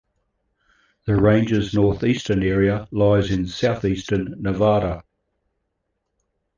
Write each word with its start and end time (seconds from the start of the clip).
The 1.05 1.15
range's 1.15 1.75
northeastern 1.75 2.41
area 2.41 2.87
lies 2.89 3.29
in 3.29 3.45
southeastern 3.45 4.33
Nevada. 4.41 5.03